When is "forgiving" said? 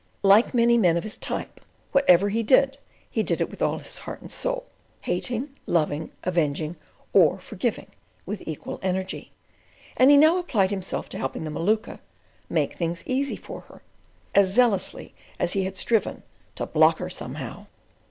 7.39-7.85